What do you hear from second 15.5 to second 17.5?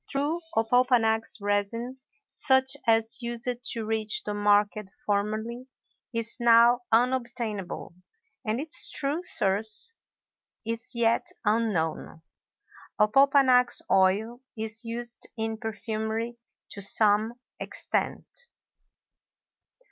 perfumery to some